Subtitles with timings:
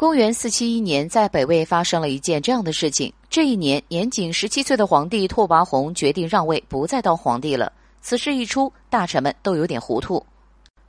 [0.00, 3.12] 公元四七一年，在北魏发生了一件这样的事情。
[3.28, 7.70] 这一年，年仅十七岁的皇帝拓跋宏决定让位，不再当皇帝了。
[8.00, 10.24] 此事一出，大臣们都有点糊涂。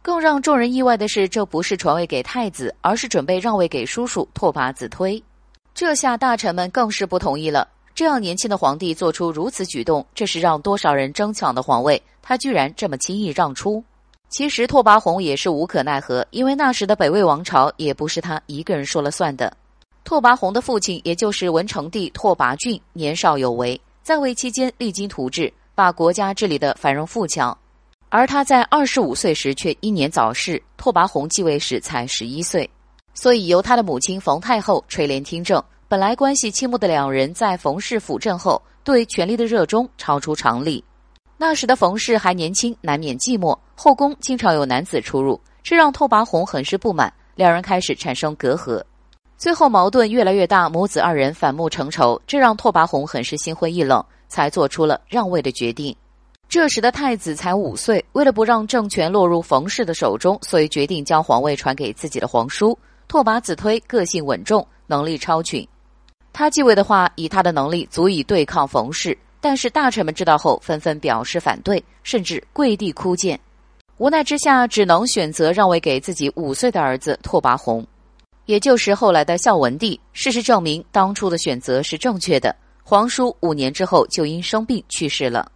[0.01, 5.21] 更让众人意外的是，这不是传位给太子，而是准备让位给叔叔拓跋子推。
[5.75, 7.67] 这下大臣们更是不同意了。
[7.93, 12.01] 这样年轻的皇帝做出如此举动，这是让多少人争抢的皇位？
[12.21, 13.83] 他居然这么轻易让出。
[14.31, 19.51] 其实拓跋宏也是无可奈何，因为那时的北魏王朝也不是他一个人说了算的。
[20.05, 27.55] 拓跋宏的父亲，也就是文成帝拓跋浚，年少有为，在位期间励精图治，把国家治理的繁荣富强。
[28.07, 32.67] 而他在二十五岁时却英年早逝，拓跋宏继位时才十一岁，
[33.13, 35.61] 所以由他的母亲冯太后垂帘听政。
[35.89, 40.81] 本来关系亲睦的两人，在冯氏辅政后，对权力的热衷超出常理。
[41.43, 48.79] 那时的冯氏还年轻，难免寂寞，后宫经常有男子出入，这让拓跋宏很是不满，两人开始产生隔阂，
[49.39, 55.95] 最后矛盾越来越大，母子二人反目成仇，这让拓跋宏很是心灰意冷，才做出了让位的决定。
[56.47, 62.77] 这时的太子才五岁，为了不让政权落入冯氏的手中，所以决定将皇位传给自己的皇叔
[63.07, 65.67] 拓跋子推，个性稳重，能力超群。
[66.31, 69.17] 他继位的话，以他的能力足以对抗冯氏。
[69.41, 73.37] 但是大臣们知道后，纷纷表示反对，甚至跪地哭谏。
[73.97, 77.85] 无奈之下，只能选择让位给自己五岁的儿子拓跋宏，
[78.45, 79.99] 也就是后来的孝文帝。
[80.13, 82.55] 事实证明，当初的选择是正确的。
[82.83, 85.51] 皇叔五年之后就因生病去世了，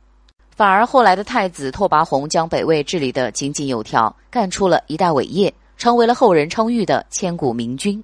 [0.56, 8.02] 反而后来的太子拓跋宏将北魏治理得井井有条，干出了一代伟业，成为了后人称誉的千古明君。